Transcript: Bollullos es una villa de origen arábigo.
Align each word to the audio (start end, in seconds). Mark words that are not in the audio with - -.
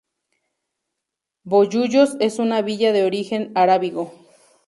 Bollullos 1.45 2.17
es 2.19 2.39
una 2.39 2.63
villa 2.63 2.91
de 2.91 3.03
origen 3.03 3.51
arábigo. 3.53 4.11